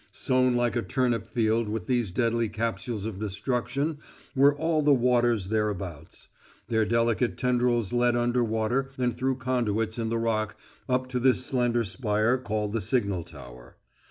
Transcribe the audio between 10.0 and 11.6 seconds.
the Rock up to this